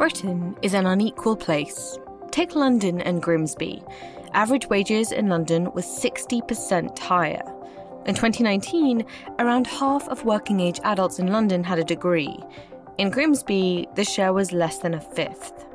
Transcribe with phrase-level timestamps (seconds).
[0.00, 1.98] Britain is an unequal place.
[2.30, 3.82] Take London and Grimsby.
[4.32, 7.42] Average wages in London was 60% higher.
[8.06, 9.04] In 2019,
[9.40, 12.34] around half of working age adults in London had a degree.
[12.96, 15.66] In Grimsby, the share was less than a fifth.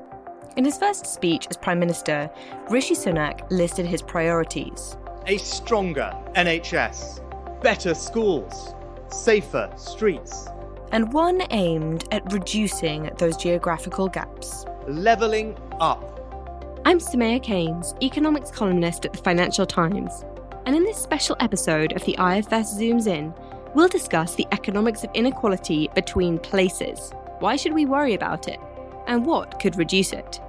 [0.58, 2.28] In his first speech as Prime Minister,
[2.72, 4.98] Rishi Sunak listed his priorities
[5.28, 8.74] a stronger NHS, better schools,
[9.10, 10.48] safer streets,
[10.96, 14.66] and one aimed at reducing those geographical gaps.
[14.88, 16.02] Levelling up.
[16.86, 20.24] I'm Soumaya Keynes, economics columnist at the Financial Times.
[20.66, 23.34] And in this special episode of the IFS Zooms In,
[23.74, 27.12] we'll discuss the economics of inequality between places.
[27.40, 28.62] Why should we worry about it?
[29.06, 30.40] And what could reduce it?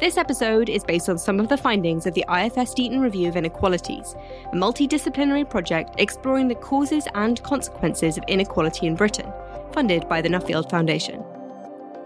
[0.00, 3.36] This episode is based on some of the findings of the IFS Deaton Review of
[3.36, 4.14] Inequalities,
[4.52, 9.32] a multidisciplinary project exploring the causes and consequences of inequality in Britain,
[9.72, 11.22] funded by the Nuffield Foundation.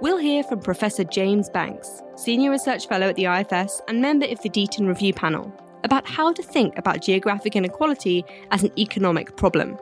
[0.00, 4.42] We'll hear from Professor James Banks, Senior Research Fellow at the IFS and member of
[4.42, 5.52] the Deaton Review panel,
[5.84, 9.78] about how to think about geographic inequality as an economic problem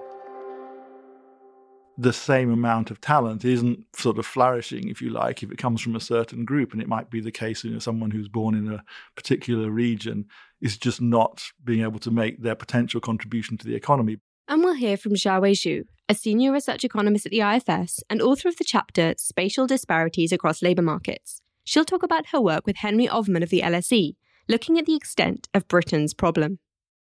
[2.00, 5.82] the same amount of talent isn't sort of flourishing, if you like, if it comes
[5.82, 6.72] from a certain group.
[6.72, 8.82] And it might be the case, you know, someone who's born in a
[9.16, 10.24] particular region
[10.62, 14.18] is just not being able to make their potential contribution to the economy.
[14.50, 18.48] And we'll hear from Xiaowei Xu, a senior research economist at the IFS and author
[18.48, 21.40] of the chapter Spatial Disparities Across Labour Markets.
[21.64, 24.16] She'll talk about her work with Henry Overman of the LSE,
[24.48, 26.58] looking at the extent of Britain's problem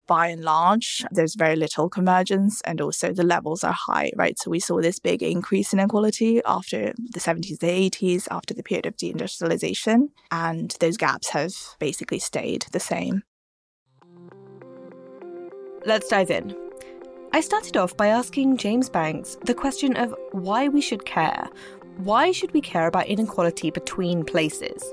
[0.06, 4.38] by and large, there's very little convergence and also the levels are high, right?
[4.38, 8.62] So we saw this big increase in inequality after the 70s, the 80s, after the
[8.62, 13.22] period of deindustrialization, and those gaps have basically stayed the same.
[15.86, 16.71] Let's dive in.
[17.34, 21.48] I started off by asking James Banks the question of why we should care.
[21.96, 24.84] Why should we care about inequality between places?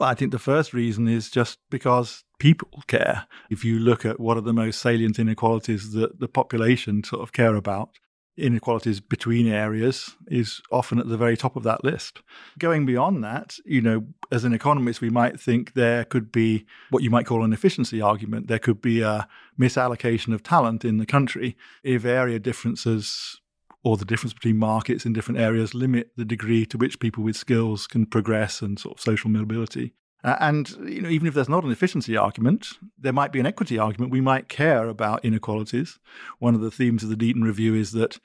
[0.00, 3.28] Well, I think the first reason is just because people care.
[3.48, 7.32] If you look at what are the most salient inequalities that the population sort of
[7.32, 7.90] care about,
[8.36, 12.22] inequalities between areas is often at the very top of that list.
[12.58, 17.02] Going beyond that, you know, as an economist, we might think there could be what
[17.02, 18.48] you might call an efficiency argument.
[18.48, 19.28] There could be a
[19.60, 23.40] misallocation of talent in the country if area differences
[23.84, 27.36] or the difference between markets in different areas limit the degree to which people with
[27.36, 29.92] skills can progress and sort of social mobility.
[30.24, 32.68] And you know, even if there's not an efficiency argument,
[33.02, 34.12] there might be an equity argument.
[34.12, 35.98] We might care about inequalities.
[36.38, 38.18] One of the themes of the Deaton Review is that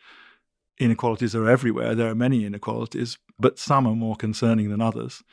[0.79, 1.95] inequalities are everywhere.
[1.95, 5.23] There are many inequalities, but some are more concerning than others.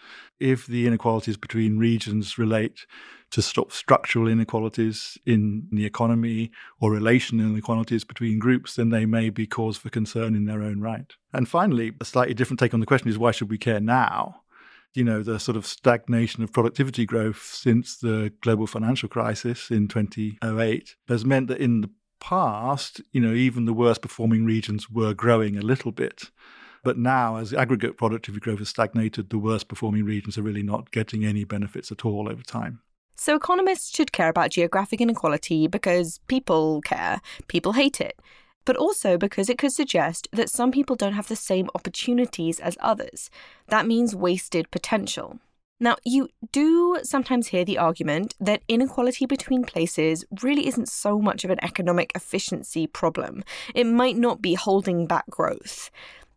[0.40, 2.86] If the inequalities between regions relate
[3.30, 9.46] to structural inequalities in the economy or relational inequalities between groups, then they may be
[9.46, 11.12] cause for concern in their own right.
[11.32, 14.42] And finally, a slightly different take on the question is why should we care now?
[14.94, 19.88] You know, the sort of stagnation of productivity growth since the global financial crisis in
[19.88, 21.90] 2008 has meant that in the
[22.20, 26.30] past, you know, even the worst performing regions were growing a little bit.
[26.82, 30.90] But now, as aggregate productivity growth has stagnated, the worst performing regions are really not
[30.90, 32.80] getting any benefits at all over time.
[33.16, 38.18] So, economists should care about geographic inequality because people care, people hate it
[38.64, 42.76] but also because it could suggest that some people don't have the same opportunities as
[42.80, 43.30] others.
[43.68, 45.38] That means wasted potential.
[45.80, 51.44] Now, you do sometimes hear the argument that inequality between places really isn't so much
[51.44, 53.42] of an economic efficiency problem.
[53.74, 55.90] It might not be holding back growth.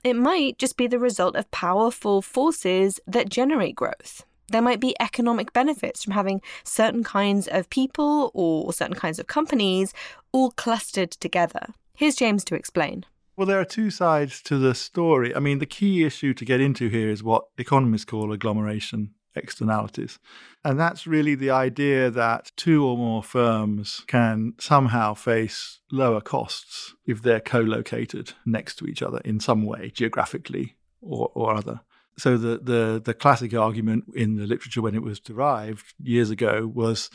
[0.04, 4.26] It might just be the result of powerful forces that generate growth.
[4.50, 9.28] There might be economic benefits from having certain kinds of people or certain kinds of
[9.28, 9.94] companies
[10.32, 11.68] all clustered together.
[11.96, 13.06] Here's James to explain.
[13.36, 15.36] Well, there are two sides to the story.
[15.36, 20.20] I mean, the key issue to get into here is what economists call agglomeration externalities.
[20.64, 26.96] And that's really the idea that two or more firms can somehow face lower costs
[27.06, 31.82] if they're co located next to each other in some way, geographically or, or other.
[32.18, 36.70] So the, the, the classic argument in the literature when it was derived years ago
[36.74, 37.10] was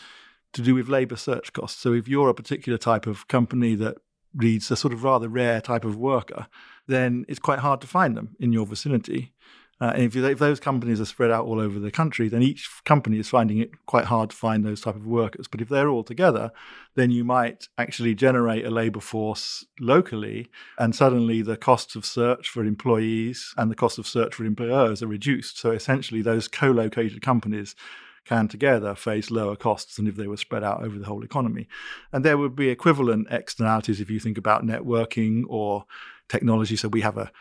[0.52, 1.80] to do with labor search costs.
[1.80, 3.96] So if you're a particular type of company that
[4.34, 6.46] needs a sort of rather rare type of worker,
[6.86, 9.32] then it's quite hard to find them in your vicinity.
[9.82, 12.40] Uh, and if, you, if, those companies are spread out all over the country, then
[12.40, 15.48] each company is finding it quite hard to find those type of workers.
[15.48, 16.52] But if they're all together,
[16.94, 20.48] then you might actually generate a labor force locally,
[20.78, 25.02] and suddenly the costs of search for employees and the cost of search for employers
[25.02, 25.58] are reduced.
[25.58, 27.74] So essentially, those co-located companies
[28.24, 31.66] can together face lower costs than if they were spread out over the whole economy.
[32.12, 35.86] And there would be equivalent externalities if you think about networking or
[36.28, 36.76] technology.
[36.76, 37.32] So we have a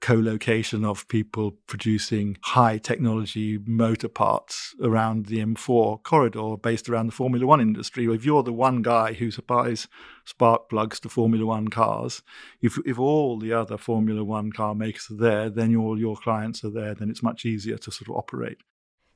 [0.00, 7.12] co-location of people producing high technology motor parts around the M4 corridor based around the
[7.12, 8.06] Formula One industry.
[8.12, 9.88] If you're the one guy who supplies
[10.24, 12.22] spark plugs to Formula One cars,
[12.60, 16.62] if if all the other Formula One car makers are there, then all your clients
[16.64, 18.58] are there, then it's much easier to sort of operate.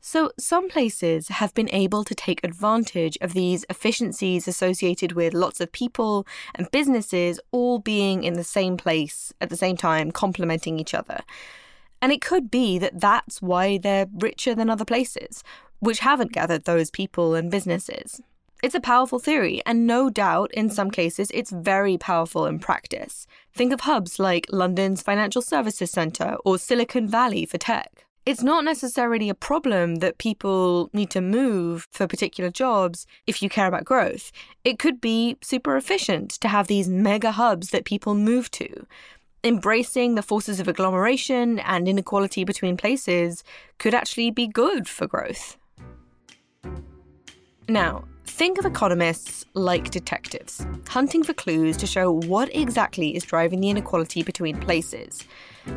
[0.03, 5.61] So, some places have been able to take advantage of these efficiencies associated with lots
[5.61, 10.81] of people and businesses all being in the same place at the same time, complementing
[10.81, 11.21] each other.
[12.01, 15.45] And it could be that that's why they're richer than other places,
[15.81, 18.23] which haven't gathered those people and businesses.
[18.63, 23.27] It's a powerful theory, and no doubt in some cases it's very powerful in practice.
[23.55, 28.65] Think of hubs like London's Financial Services Centre or Silicon Valley for tech it's not
[28.65, 33.85] necessarily a problem that people need to move for particular jobs if you care about
[33.85, 34.31] growth.
[34.65, 38.87] It could be super efficient to have these mega hubs that people move to.
[39.43, 43.43] Embracing the forces of agglomeration and inequality between places
[43.79, 45.57] could actually be good for growth.
[47.69, 48.05] Now,
[48.41, 53.69] think of economists like detectives, hunting for clues to show what exactly is driving the
[53.69, 55.25] inequality between places.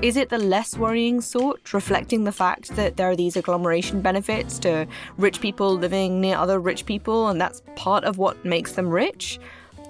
[0.01, 4.59] Is it the less worrying sort, reflecting the fact that there are these agglomeration benefits
[4.59, 4.87] to
[5.17, 9.41] rich people living near other rich people, and that's part of what makes them rich?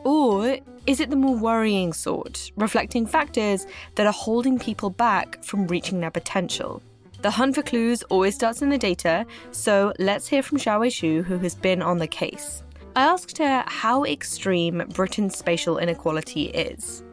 [0.04, 5.68] Or is it the more worrying sort, reflecting factors that are holding people back from
[5.68, 6.82] reaching their potential?
[7.22, 11.24] The hunt for clues always starts in the data, so let's hear from Xiaowei Xu,
[11.24, 12.63] who has been on the case.
[12.96, 17.04] I asked her how extreme Britain's spatial inequality is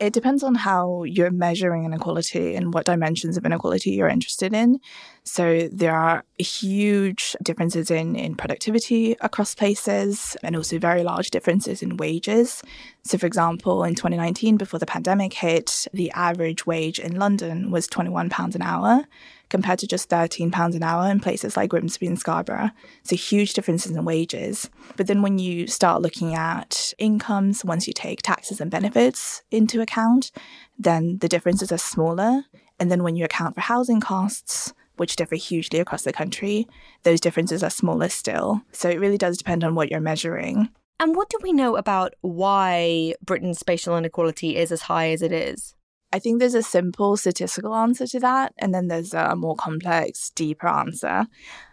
[0.00, 4.80] it depends on how you're measuring inequality and what dimensions of inequality you're interested in.
[5.24, 11.82] So there are huge differences in, in productivity across places and also very large differences
[11.82, 12.62] in wages.
[13.04, 17.86] So, for example, in 2019, before the pandemic hit, the average wage in London was
[17.86, 19.04] £21 an hour
[19.50, 22.70] compared to just £13 an hour in places like Grimsby and Scarborough.
[23.02, 24.70] So huge differences in wages.
[24.96, 29.80] But then when you start looking at incomes, once you take taxes and benefits into
[29.80, 30.30] account,
[30.78, 32.44] then the differences are smaller.
[32.78, 36.68] And then when you account for housing costs, which differ hugely across the country,
[37.04, 38.60] those differences are smaller still.
[38.70, 40.68] So it really does depend on what you're measuring.
[41.00, 45.32] And what do we know about why Britain's spatial inequality is as high as it
[45.32, 45.74] is?
[46.12, 50.28] I think there's a simple statistical answer to that, and then there's a more complex,
[50.30, 51.26] deeper answer.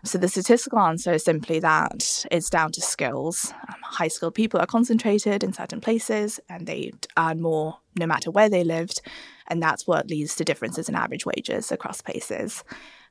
[0.05, 3.51] So, the statistical answer is simply that it's down to skills.
[3.67, 8.31] Um, high skilled people are concentrated in certain places and they earn more no matter
[8.31, 9.01] where they lived,
[9.47, 12.63] and that's what leads to differences in average wages across places.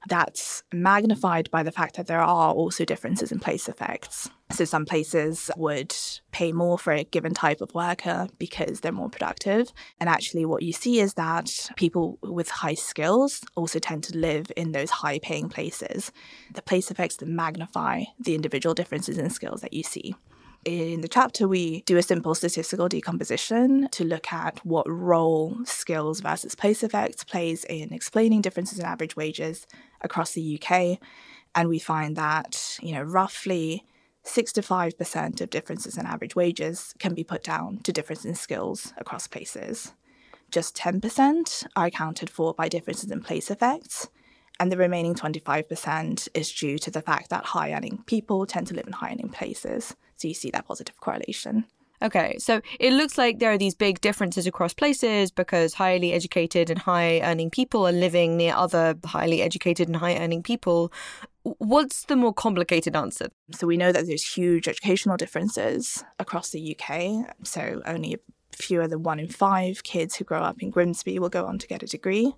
[0.08, 4.30] That's magnified by the fact that there are also differences in place effects.
[4.52, 5.94] So, some places would
[6.30, 9.72] pay more for a given type of worker because they're more productive.
[9.98, 14.52] And actually, what you see is that people with high skills also tend to live
[14.56, 16.12] in those high paying places.
[16.54, 20.14] The place effects that magnify the individual differences in skills that you see
[20.66, 26.20] in the chapter, we do a simple statistical decomposition to look at what role skills
[26.20, 29.66] versus place effects plays in explaining differences in average wages
[30.00, 30.98] across the UK.
[31.54, 33.84] And we find that, you know, roughly
[34.24, 39.26] 65% of differences in average wages can be put down to difference in skills across
[39.26, 39.92] places.
[40.50, 44.08] Just 10% are accounted for by differences in place effects,
[44.58, 48.74] and the remaining 25% is due to the fact that high earning people tend to
[48.74, 49.94] live in high earning places.
[50.16, 51.66] So you see that positive correlation.
[52.06, 56.70] Okay, so it looks like there are these big differences across places because highly educated
[56.70, 60.92] and high earning people are living near other highly educated and high earning people.
[61.42, 63.26] What's the more complicated answer?
[63.50, 67.34] So we know that there's huge educational differences across the UK.
[67.42, 68.18] So only
[68.52, 71.66] fewer than one in five kids who grow up in Grimsby will go on to
[71.66, 72.34] get a degree.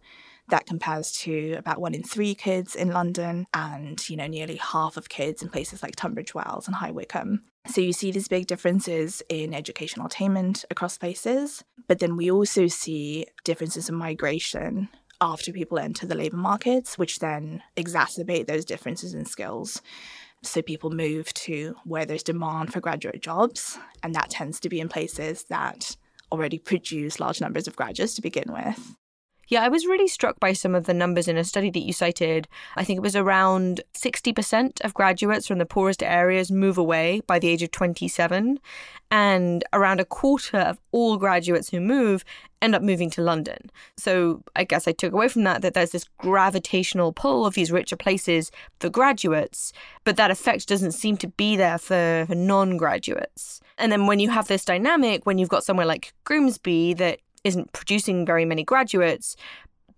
[0.49, 4.97] That compares to about one in three kids in London and, you know, nearly half
[4.97, 7.43] of kids in places like Tunbridge Wells and High Wycombe.
[7.69, 12.67] So you see these big differences in educational attainment across places, but then we also
[12.67, 14.89] see differences in migration
[15.21, 19.83] after people enter the labour markets, which then exacerbate those differences in skills.
[20.43, 24.81] So people move to where there's demand for graduate jobs, and that tends to be
[24.81, 25.97] in places that
[26.33, 28.95] already produce large numbers of graduates to begin with.
[29.49, 31.93] Yeah, I was really struck by some of the numbers in a study that you
[31.95, 32.47] cited.
[32.77, 37.39] I think it was around 60% of graduates from the poorest areas move away by
[37.39, 38.61] the age of 27,
[39.11, 42.25] and around a quarter of all graduates who move
[42.61, 43.71] end up moving to London.
[43.97, 47.73] So I guess I took away from that that there's this gravitational pull of these
[47.73, 48.51] richer places
[48.81, 49.73] for graduates,
[50.05, 53.61] but that effect doesn't seem to be there for, for non graduates.
[53.79, 57.73] And then when you have this dynamic, when you've got somewhere like Grimsby that isn't
[57.73, 59.37] producing very many graduates,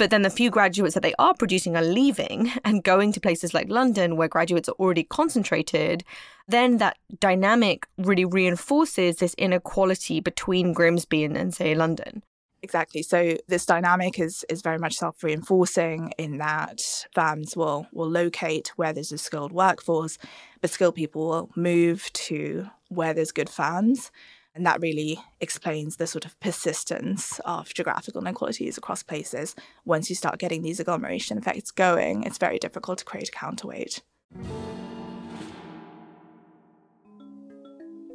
[0.00, 3.52] but then the few graduates that they are producing are leaving and going to places
[3.52, 6.04] like London where graduates are already concentrated,
[6.48, 12.22] then that dynamic really reinforces this inequality between Grimsby and, and say, London.
[12.62, 13.02] Exactly.
[13.02, 18.92] So this dynamic is is very much self-reinforcing in that firms will will locate where
[18.92, 20.18] there's a skilled workforce,
[20.60, 24.10] but skilled people will move to where there's good firms.
[24.54, 29.54] And that really explains the sort of persistence of geographical inequalities across places.
[29.84, 34.02] Once you start getting these agglomeration effects going, it's very difficult to create a counterweight.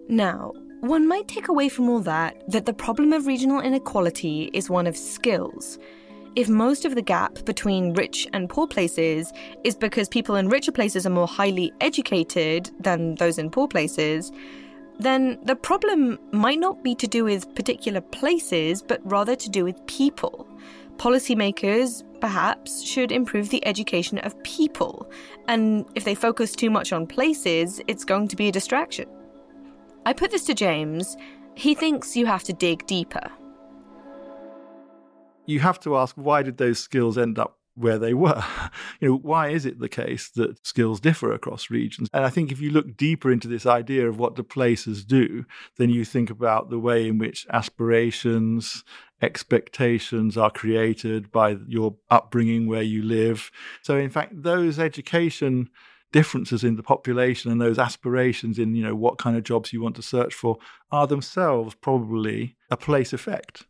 [0.08, 0.51] Now,
[0.82, 4.88] one might take away from all that that the problem of regional inequality is one
[4.88, 5.80] of skills.
[6.36, 9.32] If most of the gap between rich and poor places
[9.63, 14.34] is because people in richer places are more highly educated than those in poor places,
[14.99, 19.63] then the problem might not be to do with particular places, but rather to do
[19.63, 20.47] with people.
[20.97, 25.09] Policymakers, perhaps, should improve the education of people,
[25.47, 29.07] and if they focus too much on places, it's going to be a distraction.
[30.05, 31.17] I put this to James.
[31.55, 33.29] He thinks you have to dig deeper.
[35.45, 38.44] You have to ask why did those skills end up where they were.
[39.01, 42.08] You know, why is it the case that skills differ across regions?
[42.13, 45.46] And I think if you look deeper into this idea of what the places do,
[45.77, 48.84] then you think about the way in which aspirations,
[49.22, 53.51] expectations are created by your upbringing where you live.
[53.82, 55.70] So in fact, those education
[56.12, 59.82] differences in the population and those aspirations in, you know, what kind of jobs you
[59.82, 60.58] want to search for
[60.91, 63.65] are themselves probably a place effect.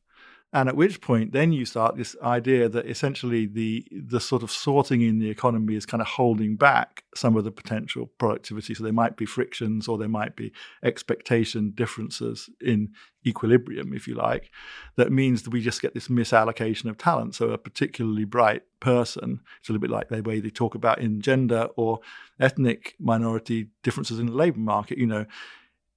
[0.56, 4.50] And at which point, then you start this idea that essentially the the sort of
[4.50, 8.74] sorting in the economy is kind of holding back some of the potential productivity.
[8.74, 12.94] So there might be frictions, or there might be expectation differences in
[13.28, 14.50] equilibrium, if you like.
[14.96, 17.36] That means that we just get this misallocation of talent.
[17.36, 21.00] So a particularly bright person, it's a little bit like the way they talk about
[21.00, 22.00] in gender or
[22.40, 24.98] ethnic minority differences in the labour market.
[24.98, 25.26] You know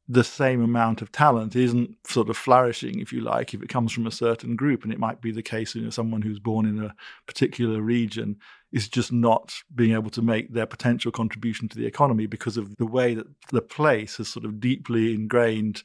[0.09, 3.93] the same amount of talent isn't sort of flourishing, if you like, if it comes
[3.93, 4.83] from a certain group.
[4.83, 6.95] And it might be the case, you know, someone who's born in a
[7.27, 8.37] particular region
[8.73, 12.75] is just not being able to make their potential contribution to the economy because of
[12.77, 15.83] the way that the place has sort of deeply ingrained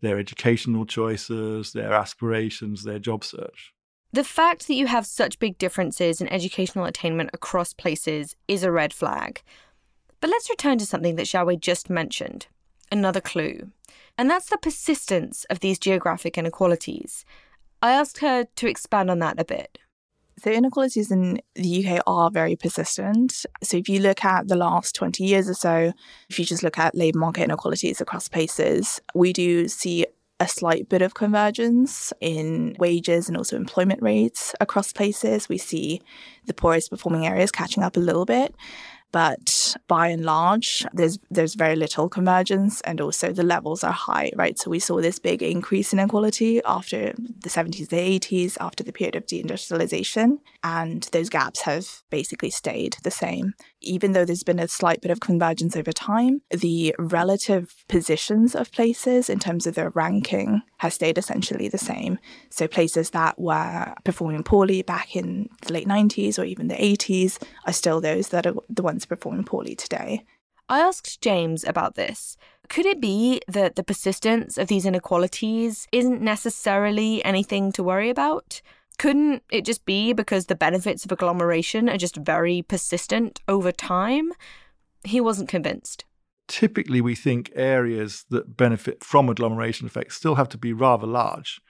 [0.00, 3.74] their educational choices, their aspirations, their job search.
[4.12, 8.72] The fact that you have such big differences in educational attainment across places is a
[8.72, 9.42] red flag.
[10.20, 12.46] But let's return to something that Xiaowei just mentioned
[12.90, 13.70] another clue,
[14.18, 17.24] and that's the persistence of these geographic inequalities.
[17.82, 19.78] I asked her to expand on that a bit.
[20.38, 23.46] So, inequalities in the UK are very persistent.
[23.62, 25.92] So, if you look at the last 20 years or so,
[26.28, 30.06] if you just look at labour market inequalities across places, we do see
[30.38, 35.48] a slight bit of convergence in wages and also employment rates across places.
[35.48, 36.02] We see
[36.44, 38.54] the poorest performing areas catching up a little bit
[39.12, 44.32] but by and large, there's there's very little convergence, and also the levels are high,
[44.36, 44.58] right?
[44.58, 48.92] So we saw this big increase in inequality after the 70s, the 80s, after the
[48.92, 53.54] period of deindustrialization, and those gaps have basically stayed the same.
[53.86, 58.72] Even though there's been a slight bit of convergence over time, the relative positions of
[58.72, 62.18] places in terms of their ranking has stayed essentially the same.
[62.50, 67.42] So places that were performing poorly back in the late 90s or even the 80s
[67.66, 70.24] are still those that are the ones performing poorly today.
[70.68, 72.36] I asked James about this.
[72.68, 78.60] Could it be that the persistence of these inequalities isn't necessarily anything to worry about?
[78.98, 84.32] Couldn't it just be because the benefits of agglomeration are just very persistent over time?
[85.04, 86.04] He wasn't convinced.
[86.48, 91.60] Typically, we think areas that benefit from agglomeration effects still have to be rather large.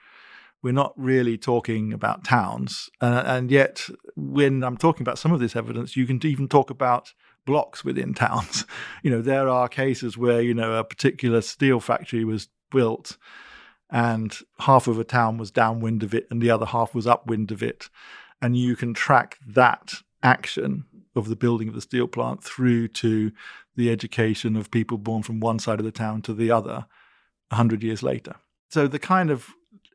[0.63, 2.91] We're not really talking about towns.
[3.01, 6.71] Uh, and yet, when I'm talking about some of this evidence, you can even talk
[6.71, 7.13] about
[7.45, 8.65] blocks within towns.
[9.03, 13.19] You know, there are cases where, you know, a particular steel factory was built
[13.91, 17.51] and half of a town was downwind of it and the other half was upwind
[17.53, 17.89] of it.
[18.43, 23.33] And you can track that action of the building of the steel plant through to
[23.77, 26.87] the education of people born from one side of the town to the other
[27.51, 28.35] 100 years later.
[28.71, 29.51] So the kind of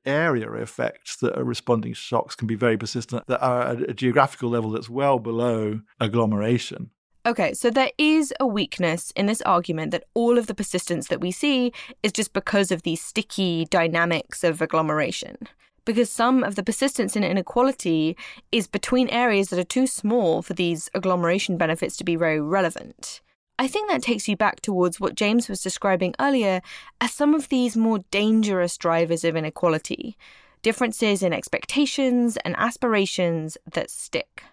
[0.06, 4.50] area effects that are responding shocks can be very persistent that are at a geographical
[4.50, 6.90] level that's well below agglomeration.
[7.24, 11.22] Okay, so there is a weakness in this argument that all of the persistence that
[11.22, 15.38] we see is just because of these sticky dynamics of agglomeration.
[15.86, 18.18] Because some of the persistence in inequality
[18.52, 23.22] is between areas that are too small for these agglomeration benefits to be very relevant.
[23.60, 26.62] I think that takes you back towards what James was describing earlier
[27.02, 30.18] as some of these more dangerous drivers of inequality.
[30.62, 34.44] differences in expectations and aspirations that stick.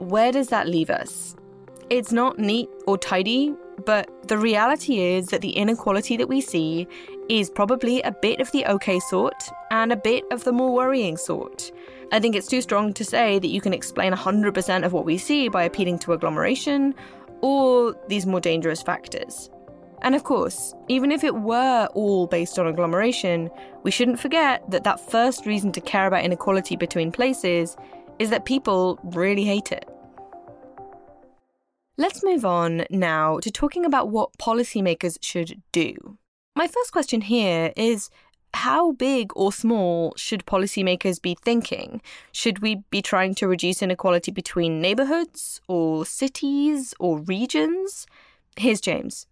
[0.00, 1.36] Where does that leave us?
[1.90, 3.54] It's not neat or tidy,
[3.84, 6.88] but the reality is that the inequality that we see
[7.28, 9.34] is probably a bit of the okay sort
[9.70, 11.70] and a bit of the more worrying sort.
[12.12, 15.18] I think it's too strong to say that you can explain 100% of what we
[15.18, 16.94] see by appealing to agglomeration
[17.42, 19.50] or these more dangerous factors.
[20.00, 23.50] And of course, even if it were all based on agglomeration,
[23.82, 27.76] we shouldn't forget that that first reason to care about inequality between places
[28.20, 29.88] is that people really hate it.
[31.96, 36.18] Let's move on now to talking about what policymakers should do.
[36.54, 38.10] My first question here is
[38.52, 42.02] how big or small should policymakers be thinking?
[42.32, 48.06] Should we be trying to reduce inequality between neighborhoods or cities or regions?
[48.56, 49.26] Here's James.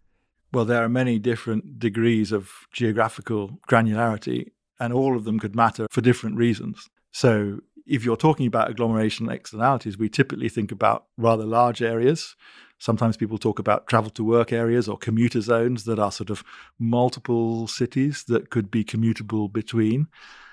[0.52, 5.86] Well, there are many different degrees of geographical granularity, and all of them could matter
[5.90, 6.88] for different reasons.
[7.12, 12.36] So, if you're talking about agglomeration externalities, we typically think about rather large areas.
[12.78, 16.44] Sometimes people talk about travel to work areas or commuter zones that are sort of
[16.78, 20.06] multiple cities that could be commutable between.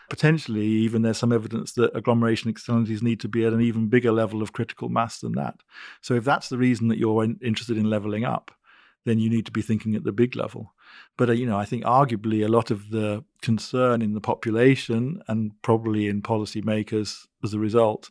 [0.10, 4.12] Potentially, even there's some evidence that agglomeration externalities need to be at an even bigger
[4.12, 5.62] level of critical mass than that.
[6.02, 8.52] So, if that's the reason that you're interested in leveling up,
[9.06, 10.75] then you need to be thinking at the big level.
[11.18, 15.22] But uh, you know, I think arguably a lot of the concern in the population
[15.28, 18.10] and probably in policymakers as a result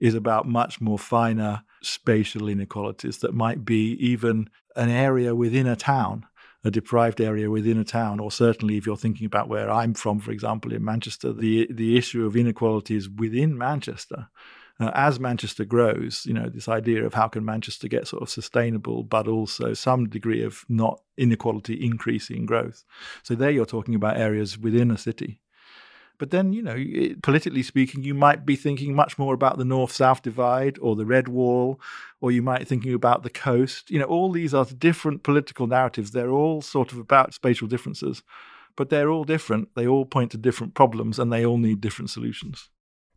[0.00, 5.76] is about much more finer spatial inequalities that might be even an area within a
[5.76, 6.26] town
[6.64, 10.18] a deprived area within a town, or certainly if you're thinking about where I'm from,
[10.18, 14.28] for example, in Manchester, the the issue of inequalities within Manchester
[14.80, 18.30] uh, as Manchester grows, you know, this idea of how can Manchester get sort of
[18.30, 22.84] sustainable, but also some degree of not inequality increasing growth.
[23.22, 25.40] So there you're talking about areas within a city.
[26.18, 29.64] But then, you know, it, politically speaking, you might be thinking much more about the
[29.64, 31.80] north south divide or the red wall,
[32.20, 33.90] or you might be thinking about the coast.
[33.90, 36.12] You know, all these are different political narratives.
[36.12, 38.22] They're all sort of about spatial differences,
[38.76, 39.74] but they're all different.
[39.74, 42.70] They all point to different problems and they all need different solutions.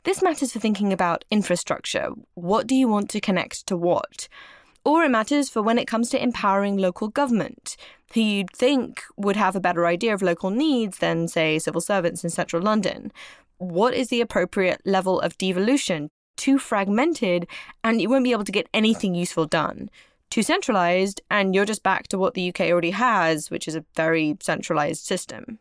[0.07, 2.11] This matters for thinking about infrastructure.
[2.33, 4.29] What do you want to connect to what?
[4.85, 7.75] Or it matters for when it comes to empowering local government,
[8.13, 12.23] who you'd think would have a better idea of local needs than, say, civil servants
[12.23, 13.11] in central London.
[13.57, 16.07] What is the appropriate level of devolution?
[16.37, 17.45] Too fragmented,
[17.83, 19.89] and you won't be able to get anything useful done.
[20.29, 23.83] Too centralized, and you're just back to what the UK already has, which is a
[23.93, 25.59] very centralized system.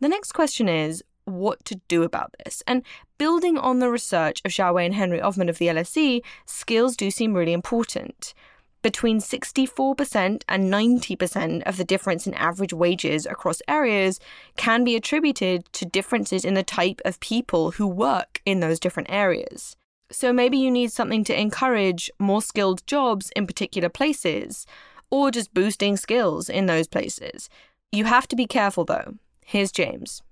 [0.00, 2.62] The next question is what to do about this.
[2.66, 2.82] And
[3.18, 7.34] building on the research of Xiaowei and Henry Overman of the LSE, skills do seem
[7.34, 8.34] really important.
[8.80, 14.20] Between 64% and 90% of the difference in average wages across areas
[14.56, 19.10] can be attributed to differences in the type of people who work in those different
[19.10, 19.76] areas.
[20.10, 24.64] So maybe you need something to encourage more skilled jobs in particular places,
[25.10, 27.48] or just boosting skills in those places.
[27.90, 29.14] You have to be careful though.
[29.44, 30.22] Here's James.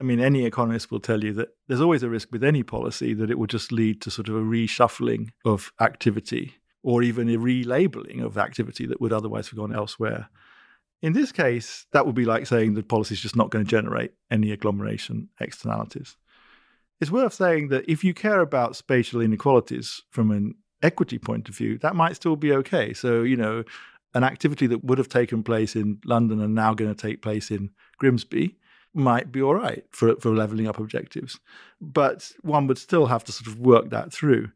[0.00, 3.14] I mean, any economist will tell you that there's always a risk with any policy
[3.14, 7.38] that it will just lead to sort of a reshuffling of activity or even a
[7.38, 10.28] relabeling of activity that would otherwise have gone elsewhere.
[11.02, 13.70] In this case, that would be like saying the policy is just not going to
[13.70, 16.16] generate any agglomeration externalities.
[17.00, 21.56] It's worth saying that if you care about spatial inequalities from an equity point of
[21.56, 22.92] view, that might still be okay.
[22.92, 23.64] So, you know,
[24.14, 27.50] an activity that would have taken place in London and now going to take place
[27.50, 28.56] in Grimsby
[28.96, 31.38] might be all right for for leveling up objectives,
[31.80, 34.50] but one would still have to sort of work that through.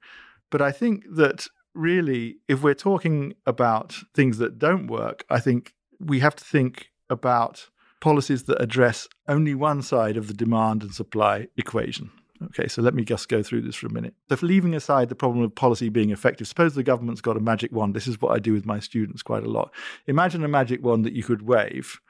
[0.50, 5.74] But I think that really, if we're talking about things that don't work, I think
[6.00, 7.68] we have to think about
[8.00, 12.10] policies that address only one side of the demand and supply equation.
[12.42, 14.14] Okay, so let me just go through this for a minute.
[14.30, 17.70] So, leaving aside the problem of policy being effective, suppose the government's got a magic
[17.70, 17.94] wand.
[17.94, 19.70] This is what I do with my students quite a lot.
[20.06, 22.00] Imagine a magic wand that you could wave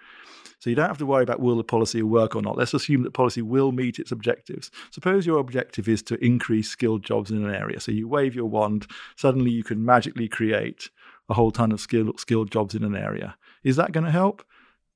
[0.60, 2.56] so you don't have to worry about will the policy work or not.
[2.56, 4.70] Let's assume that policy will meet its objectives.
[4.90, 7.80] Suppose your objective is to increase skilled jobs in an area.
[7.80, 10.90] So you wave your wand, suddenly you can magically create
[11.30, 13.36] a whole ton of skilled, skilled jobs in an area.
[13.64, 14.44] Is that going to help?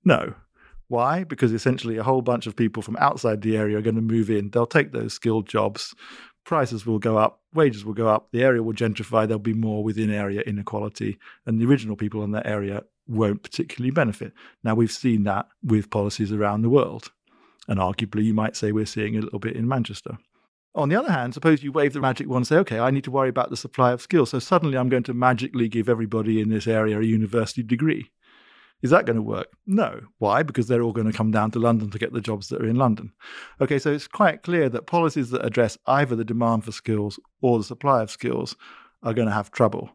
[0.05, 0.35] No.
[0.88, 1.24] Why?
[1.24, 4.29] Because essentially a whole bunch of people from outside the area are going to move
[4.29, 4.50] in.
[4.50, 5.94] They'll take those skilled jobs.
[6.44, 9.83] Prices will go up, wages will go up, the area will gentrify, there'll be more
[9.83, 14.32] within area inequality, and the original people in that area won't particularly benefit.
[14.62, 17.10] Now, we've seen that with policies around the world.
[17.68, 20.18] And arguably, you might say we're seeing a little bit in Manchester.
[20.74, 23.04] On the other hand, suppose you wave the magic wand and say, okay, I need
[23.04, 24.30] to worry about the supply of skills.
[24.30, 28.10] So suddenly I'm going to magically give everybody in this area a university degree.
[28.82, 29.48] Is that going to work?
[29.66, 30.00] No.
[30.18, 30.42] Why?
[30.42, 32.68] Because they're all going to come down to London to get the jobs that are
[32.68, 33.12] in London.
[33.60, 37.56] Okay, so it's quite clear that policies that address either the demand for skills or
[37.56, 38.56] the supply of skills
[39.02, 39.90] are going to have trouble.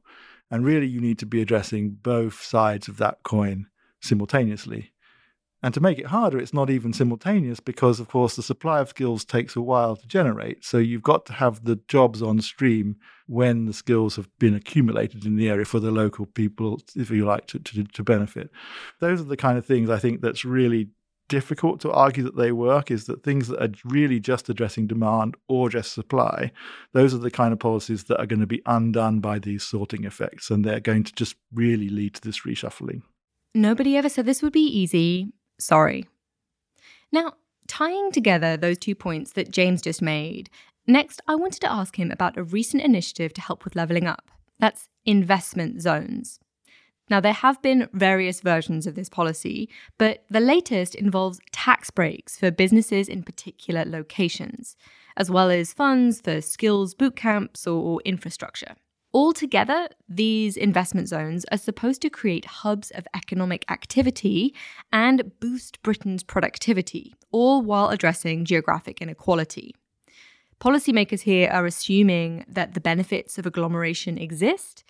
[0.51, 3.67] And really, you need to be addressing both sides of that coin
[4.01, 4.91] simultaneously.
[5.61, 8.89] And to make it harder, it's not even simultaneous because, of course, the supply of
[8.89, 10.63] skills takes a while to generate.
[10.63, 12.95] So you've got to have the jobs on stream
[13.27, 17.25] when the skills have been accumulated in the area for the local people, if you
[17.25, 18.49] like, to, to, to benefit.
[18.99, 20.91] Those are the kind of things I think that's really
[21.29, 25.37] difficult to argue that they work is that things that are really just addressing demand
[25.47, 26.51] or just supply,
[26.91, 30.03] those are the kind of policies that are going to be undone by these sorting
[30.03, 30.49] effects.
[30.49, 33.03] And they're going to just really lead to this reshuffling.
[33.55, 35.31] Nobody ever said this would be easy.
[35.59, 36.05] Sorry.
[37.11, 37.33] Now,
[37.67, 40.49] tying together those two points that James just made,
[40.85, 44.29] next I wanted to ask him about a recent initiative to help with levelling up.
[44.59, 46.39] That's investment zones.
[47.09, 49.67] Now, there have been various versions of this policy,
[49.97, 54.77] but the latest involves tax breaks for businesses in particular locations,
[55.17, 58.75] as well as funds for skills boot camps or infrastructure.
[59.11, 64.53] Altogether, these investment zones are supposed to create hubs of economic activity
[64.93, 69.73] and boost Britain's productivity, all while addressing geographic inequality.
[70.61, 74.83] Policymakers here are assuming that the benefits of agglomeration exist,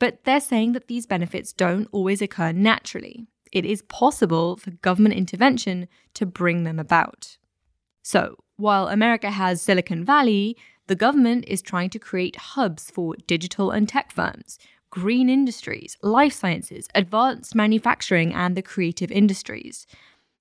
[0.00, 3.28] but they're saying that these benefits don't always occur naturally.
[3.52, 7.36] It is possible for government intervention to bring them about.
[8.02, 13.70] So, while America has Silicon Valley, the government is trying to create hubs for digital
[13.70, 14.58] and tech firms,
[14.90, 19.86] green industries, life sciences, advanced manufacturing, and the creative industries.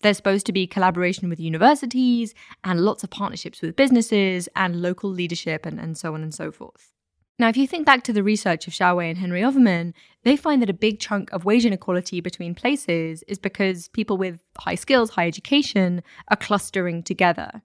[0.02, 5.10] There's supposed to be collaboration with universities and lots of partnerships with businesses and local
[5.10, 6.94] leadership and, and so on and so forth.
[7.40, 10.62] Now, if you think back to the research of Xiaowei and Henry Overman, they find
[10.62, 15.12] that a big chunk of wage inequality between places is because people with high skills,
[15.12, 17.62] high education are clustering together.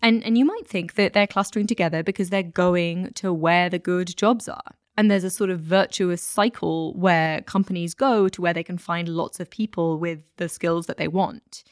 [0.00, 3.78] And, and you might think that they're clustering together because they're going to where the
[3.78, 4.72] good jobs are.
[4.96, 9.10] And there's a sort of virtuous cycle where companies go to where they can find
[9.10, 11.64] lots of people with the skills that they want.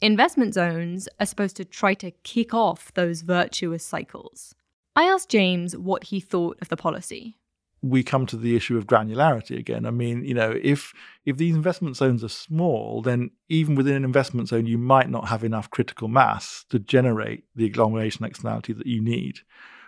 [0.00, 4.56] Investment zones are supposed to try to kick off those virtuous cycles.
[4.98, 7.38] I asked James what he thought of the policy
[7.80, 9.86] we come to the issue of granularity again.
[9.86, 10.92] I mean, you know, if
[11.24, 15.28] if these investment zones are small, then even within an investment zone, you might not
[15.28, 19.38] have enough critical mass to generate the agglomeration externality that you need.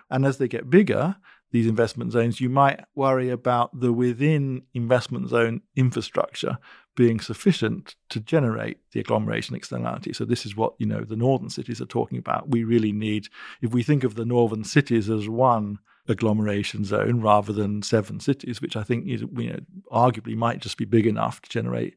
[0.09, 1.17] And as they get bigger,
[1.51, 6.59] these investment zones, you might worry about the within investment zone infrastructure
[6.97, 10.13] being sufficient to generate the agglomeration externality.
[10.13, 12.49] So this is what you know the northern cities are talking about.
[12.49, 13.29] We really need,
[13.63, 18.61] if we think of the northern cities as one agglomeration zone rather than seven cities,
[18.61, 19.61] which I think is, you know,
[19.93, 21.97] arguably might just be big enough to generate,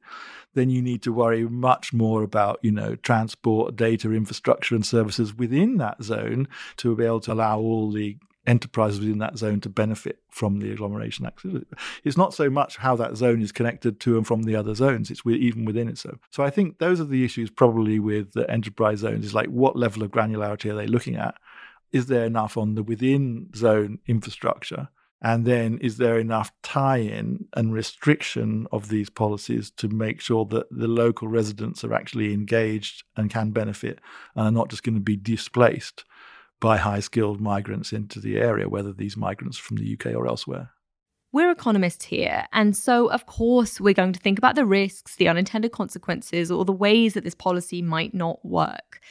[0.53, 5.33] then you need to worry much more about, you know, transport, data infrastructure and services
[5.33, 9.69] within that zone to be able to allow all the enterprises within that zone to
[9.69, 11.65] benefit from the agglomeration activity.
[12.03, 15.09] It's not so much how that zone is connected to and from the other zones,
[15.09, 15.97] it's even within it.
[15.97, 19.47] So, so I think those are the issues probably with the enterprise zones is like
[19.47, 21.35] what level of granularity are they looking at?
[21.93, 24.89] is there enough on the within zone infrastructure?
[25.21, 30.43] And then is there enough tie in and restriction of these policies to make sure
[30.45, 33.99] that the local residents are actually engaged and can benefit
[34.35, 36.03] and are not just going to be displaced
[36.63, 40.69] by high skilled migrants into the area, whether these migrants from the UK or elsewhere?
[41.33, 45.27] We're economists here, and so of course we're going to think about the risks, the
[45.27, 49.01] unintended consequences, or the ways that this policy might not work.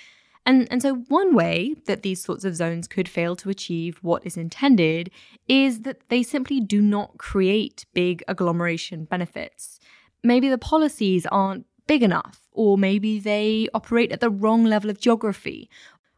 [0.47, 4.25] And, and so, one way that these sorts of zones could fail to achieve what
[4.25, 5.11] is intended
[5.47, 9.79] is that they simply do not create big agglomeration benefits.
[10.25, 14.99] Maybe the policies aren't big enough, or maybe they operate at the wrong level of
[15.01, 15.69] geography.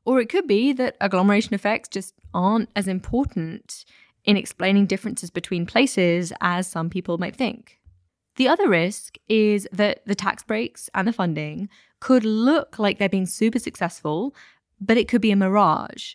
[0.04, 3.84] Or it could be that agglomeration effects just aren't as important
[4.24, 7.78] in explaining differences between places as some people might think.
[8.36, 11.68] The other risk is that the tax breaks and the funding
[12.00, 14.34] could look like they're being super successful,
[14.80, 16.14] but it could be a mirage.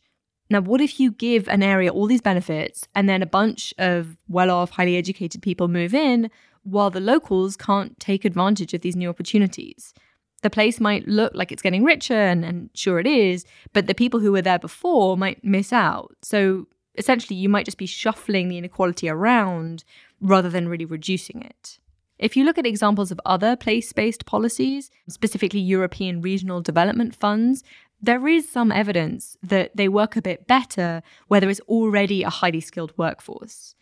[0.50, 4.18] Now, what if you give an area all these benefits and then a bunch of
[4.28, 6.30] well off, highly educated people move in
[6.64, 9.94] while the locals can't take advantage of these new opportunities?
[10.42, 13.96] The place might look like it's getting richer, and, and sure it is, but the
[13.96, 16.16] people who were there before might miss out.
[16.22, 19.84] So essentially, you might just be shuffling the inequality around
[20.22, 21.80] rather than really reducing it.
[22.18, 27.64] If you look at examples of other place based policies, specifically European regional development funds,
[28.02, 32.30] there is some evidence that they work a bit better where there is already a
[32.30, 33.76] highly skilled workforce.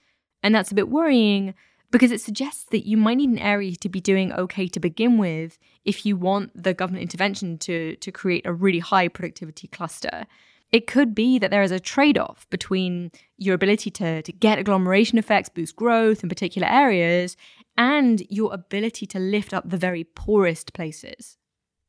[0.44, 1.56] And that's a bit worrying
[1.92, 5.18] because it suggests that you might need an area to be doing okay to begin
[5.18, 10.26] with if you want the government intervention to, to create a really high productivity cluster.
[10.72, 14.60] It could be that there is a trade off between your ability to, to get
[14.60, 17.38] agglomeration effects, boost growth in particular areas,
[17.78, 21.38] and your ability to lift up the very poorest places.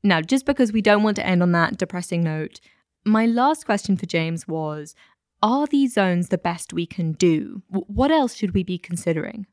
[0.05, 2.61] Now, just because we don't want to end on that depressing note,
[3.05, 4.95] my last question for James was
[5.43, 7.63] Are these zones the best we can do?
[7.69, 9.47] What else should we be considering?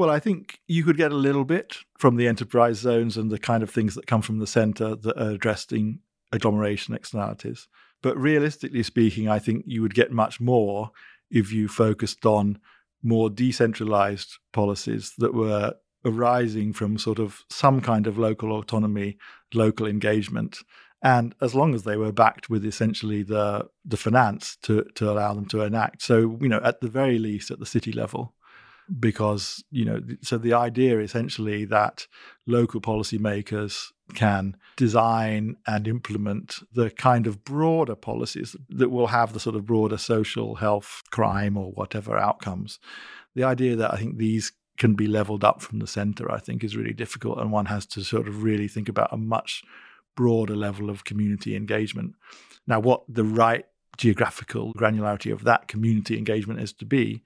[0.00, 3.38] Well, I think you could get a little bit from the enterprise zones and the
[3.38, 5.98] kind of things that come from the center that are addressing
[6.32, 7.68] agglomeration externalities.
[8.00, 10.92] But realistically speaking, I think you would get much more
[11.30, 12.60] if you focused on
[13.02, 19.18] more decentralized policies that were arising from sort of some kind of local autonomy,
[19.52, 20.60] local engagement.
[21.02, 25.34] And as long as they were backed with essentially the the finance to to allow
[25.34, 26.00] them to enact.
[26.00, 28.34] So, you know, at the very least at the city level,
[28.98, 32.06] because you know so the idea essentially that
[32.46, 39.40] local policymakers can design and implement the kind of broader policies that will have the
[39.40, 42.78] sort of broader social health crime or whatever outcomes.
[43.36, 46.64] The idea that i think these can be leveled up from the center i think
[46.64, 49.62] is really difficult and one has to sort of really think about a much
[50.16, 52.14] broader level of community engagement.
[52.66, 57.22] Now what the right geographical granularity of that community engagement is to be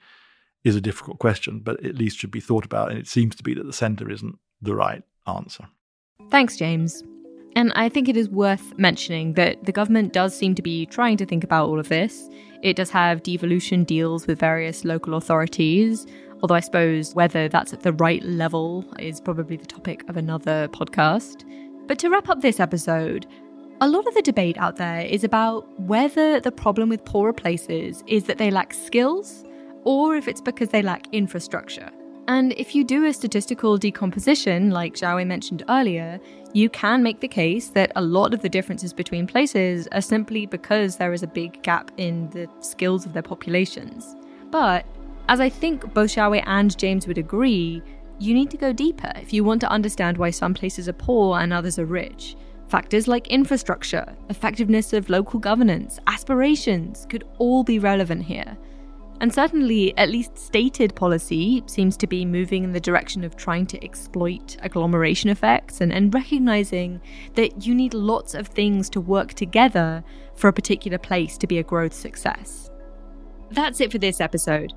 [0.65, 2.91] is a difficult question, but at least should be thought about.
[2.91, 5.69] And it seems to be that the centre isn't the right answer.
[6.31, 7.03] Thanks, James.
[7.57, 11.17] And I think it is worth mentioning that the government does seem to be trying
[11.19, 12.29] to think about all of this.
[12.63, 16.07] It does have devolution deals with various local authorities,
[16.43, 20.69] although I suppose whether that's at the right level is probably the topic of another
[20.69, 21.45] podcast.
[21.87, 23.27] But to wrap up this episode,
[23.81, 28.03] a lot of the debate out there is about whether the problem with poorer places
[28.07, 29.45] is that they lack skills
[29.85, 31.91] or if it's because they lack infrastructure.
[32.27, 36.19] And if you do a statistical decomposition, like Xiaowei mentioned earlier,
[36.55, 40.47] you can make the case that a lot of the differences between places are simply
[40.47, 44.17] because there is a big gap in the skills of their populations.
[44.51, 44.87] But,
[45.29, 47.83] as I think both Xiaowei and James would agree,
[48.19, 51.41] you need to go deeper if you want to understand why some places are poor
[51.41, 52.37] and others are rich.
[52.69, 58.57] Factors like infrastructure, effectiveness of local governance, aspirations could all be relevant here.
[59.25, 63.65] And certainly, at least stated policy seems to be moving in the direction of trying
[63.69, 67.01] to exploit agglomeration effects and, and recognizing
[67.33, 70.05] that you need lots of things to work together
[70.37, 72.71] for a particular place to be a growth success.
[73.51, 74.75] That's it for this episode.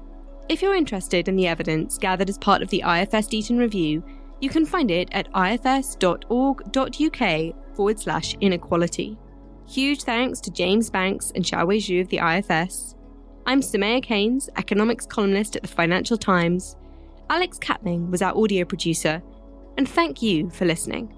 [0.47, 4.01] If you're interested in the evidence gathered as part of the IFS Deaton Review,
[4.39, 6.15] you can find it at ifs.org.uk
[7.75, 9.17] forward slash inequality.
[9.67, 12.95] Huge thanks to James Banks and Xiaowei Xu of the IFS.
[13.47, 16.75] I'm Soumaya Keynes, economics columnist at the Financial Times.
[17.29, 19.23] Alex Catling was our audio producer,
[19.77, 21.16] and thank you for listening.